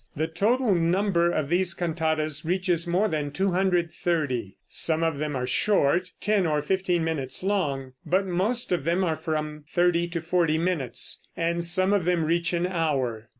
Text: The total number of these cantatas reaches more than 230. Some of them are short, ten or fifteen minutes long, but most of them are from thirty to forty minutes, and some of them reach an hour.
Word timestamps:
The 0.15 0.25
total 0.27 0.73
number 0.73 1.29
of 1.31 1.49
these 1.49 1.75
cantatas 1.75 2.43
reaches 2.43 2.87
more 2.87 3.07
than 3.07 3.29
230. 3.29 4.57
Some 4.67 5.03
of 5.03 5.19
them 5.19 5.35
are 5.35 5.45
short, 5.45 6.11
ten 6.19 6.47
or 6.47 6.59
fifteen 6.63 7.03
minutes 7.03 7.43
long, 7.43 7.93
but 8.03 8.25
most 8.25 8.71
of 8.71 8.83
them 8.83 9.03
are 9.03 9.15
from 9.15 9.63
thirty 9.71 10.07
to 10.07 10.19
forty 10.19 10.57
minutes, 10.57 11.21
and 11.37 11.63
some 11.63 11.93
of 11.93 12.05
them 12.05 12.25
reach 12.25 12.51
an 12.51 12.65
hour. 12.65 13.29